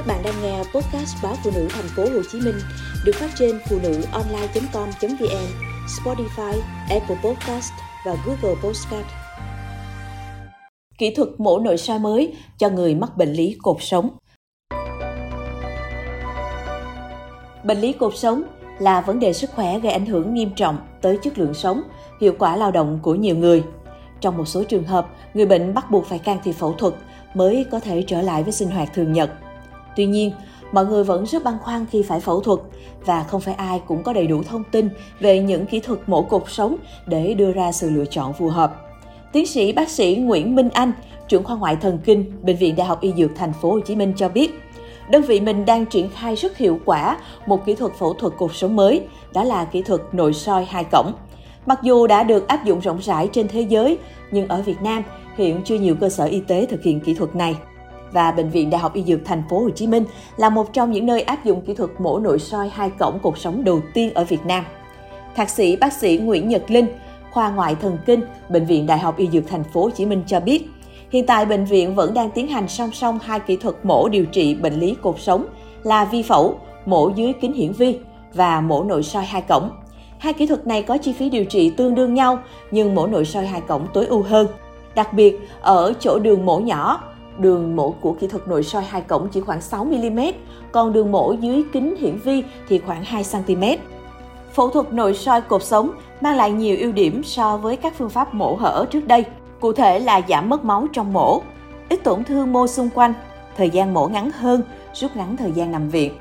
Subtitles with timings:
[0.00, 2.54] Các bạn đang nghe podcast báo phụ nữ thành phố Hồ Chí Minh
[3.04, 5.46] được phát trên phụ nữ online.com.vn,
[5.86, 7.72] Spotify, Apple Podcast
[8.06, 9.06] và Google Podcast.
[10.98, 14.10] Kỹ thuật mổ nội soi mới cho người mắc bệnh lý cột sống.
[17.64, 18.42] Bệnh lý cột sống
[18.78, 21.82] là vấn đề sức khỏe gây ảnh hưởng nghiêm trọng tới chất lượng sống,
[22.20, 23.64] hiệu quả lao động của nhiều người.
[24.20, 26.94] Trong một số trường hợp, người bệnh bắt buộc phải can thiệp phẫu thuật
[27.34, 29.30] mới có thể trở lại với sinh hoạt thường nhật.
[29.96, 30.32] Tuy nhiên,
[30.72, 32.58] mọi người vẫn rất băn khoăn khi phải phẫu thuật
[33.06, 34.88] và không phải ai cũng có đầy đủ thông tin
[35.20, 36.76] về những kỹ thuật mổ cột sống
[37.06, 38.76] để đưa ra sự lựa chọn phù hợp.
[39.32, 40.92] Tiến sĩ bác sĩ Nguyễn Minh Anh,
[41.28, 43.96] trưởng khoa ngoại thần kinh, Bệnh viện Đại học Y Dược Thành phố Hồ Chí
[43.96, 44.60] Minh cho biết,
[45.10, 48.50] đơn vị mình đang triển khai rất hiệu quả một kỹ thuật phẫu thuật cột
[48.54, 49.02] sống mới,
[49.34, 51.12] đó là kỹ thuật nội soi hai cổng.
[51.66, 53.98] Mặc dù đã được áp dụng rộng rãi trên thế giới,
[54.30, 55.02] nhưng ở Việt Nam
[55.36, 57.56] hiện chưa nhiều cơ sở y tế thực hiện kỹ thuật này
[58.12, 60.04] và Bệnh viện Đại học Y Dược Thành phố Hồ Chí Minh
[60.36, 63.38] là một trong những nơi áp dụng kỹ thuật mổ nội soi hai cổng cột
[63.38, 64.64] sống đầu tiên ở Việt Nam.
[65.36, 66.86] Thạc sĩ bác sĩ Nguyễn Nhật Linh,
[67.30, 70.22] khoa ngoại thần kinh, Bệnh viện Đại học Y Dược Thành phố Hồ Chí Minh
[70.26, 70.68] cho biết,
[71.10, 74.26] hiện tại bệnh viện vẫn đang tiến hành song song hai kỹ thuật mổ điều
[74.26, 75.46] trị bệnh lý cột sống
[75.82, 77.98] là vi phẫu, mổ dưới kính hiển vi
[78.34, 79.70] và mổ nội soi hai cổng.
[80.18, 82.38] Hai kỹ thuật này có chi phí điều trị tương đương nhau,
[82.70, 84.46] nhưng mổ nội soi hai cổng tối ưu hơn.
[84.94, 87.00] Đặc biệt, ở chỗ đường mổ nhỏ,
[87.40, 90.20] đường mổ của kỹ thuật nội soi hai cổng chỉ khoảng 6 mm,
[90.72, 93.64] còn đường mổ dưới kính hiển vi thì khoảng 2 cm.
[94.52, 98.10] Phẫu thuật nội soi cột sống mang lại nhiều ưu điểm so với các phương
[98.10, 99.24] pháp mổ hở trước đây.
[99.60, 101.42] Cụ thể là giảm mất máu trong mổ,
[101.88, 103.14] ít tổn thương mô xung quanh,
[103.56, 104.62] thời gian mổ ngắn hơn,
[104.94, 106.12] rút ngắn thời gian nằm viện.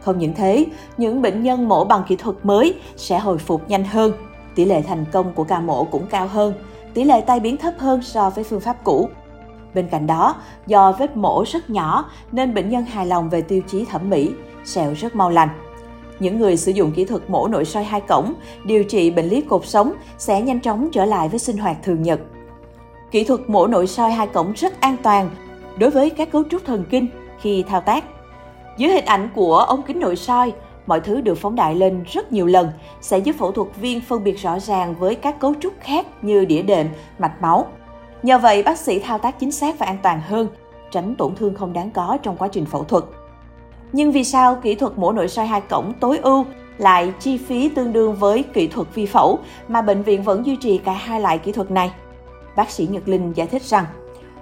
[0.00, 3.84] Không những thế, những bệnh nhân mổ bằng kỹ thuật mới sẽ hồi phục nhanh
[3.84, 4.12] hơn,
[4.54, 6.54] tỷ lệ thành công của ca mổ cũng cao hơn,
[6.94, 9.08] tỷ lệ tai biến thấp hơn so với phương pháp cũ.
[9.74, 10.34] Bên cạnh đó,
[10.66, 14.30] do vết mổ rất nhỏ nên bệnh nhân hài lòng về tiêu chí thẩm mỹ,
[14.64, 15.48] sẹo rất mau lành.
[16.18, 18.34] Những người sử dụng kỹ thuật mổ nội soi hai cổng,
[18.64, 22.02] điều trị bệnh lý cột sống sẽ nhanh chóng trở lại với sinh hoạt thường
[22.02, 22.20] nhật.
[23.10, 25.30] Kỹ thuật mổ nội soi hai cổng rất an toàn
[25.78, 27.08] đối với các cấu trúc thần kinh
[27.40, 28.04] khi thao tác.
[28.78, 30.52] Dưới hình ảnh của ống kính nội soi,
[30.86, 32.68] mọi thứ được phóng đại lên rất nhiều lần
[33.00, 36.44] sẽ giúp phẫu thuật viên phân biệt rõ ràng với các cấu trúc khác như
[36.44, 36.86] đĩa đệm,
[37.18, 37.66] mạch máu.
[38.22, 40.48] Nhờ vậy, bác sĩ thao tác chính xác và an toàn hơn,
[40.90, 43.04] tránh tổn thương không đáng có trong quá trình phẫu thuật.
[43.92, 46.44] Nhưng vì sao kỹ thuật mổ nội soi hai cổng tối ưu
[46.78, 49.38] lại chi phí tương đương với kỹ thuật vi phẫu
[49.68, 51.92] mà bệnh viện vẫn duy trì cả hai loại kỹ thuật này?
[52.56, 53.84] Bác sĩ Nhật Linh giải thích rằng,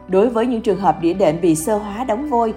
[0.08, 2.54] đối với những trường hợp đĩa đệm bị sơ hóa đóng vôi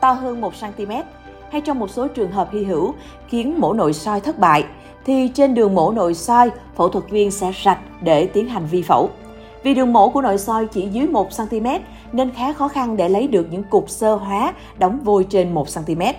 [0.00, 1.02] to hơn 1cm
[1.50, 2.94] hay trong một số trường hợp hy hữu
[3.28, 4.64] khiến mổ nội soi thất bại,
[5.04, 8.82] thì trên đường mổ nội soi, phẫu thuật viên sẽ rạch để tiến hành vi
[8.82, 9.10] phẫu.
[9.62, 11.78] Vì đường mổ của nội soi chỉ dưới 1cm
[12.12, 16.12] nên khá khó khăn để lấy được những cục sơ hóa đóng vôi trên 1cm.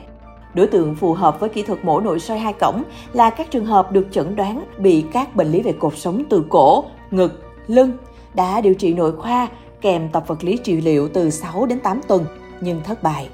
[0.53, 2.83] Đối tượng phù hợp với kỹ thuật mổ nội soi hai cổng
[3.13, 6.43] là các trường hợp được chẩn đoán bị các bệnh lý về cột sống từ
[6.49, 7.91] cổ, ngực, lưng,
[8.33, 9.47] đã điều trị nội khoa
[9.81, 12.25] kèm tập vật lý trị liệu từ 6 đến 8 tuần
[12.61, 13.29] nhưng thất bại.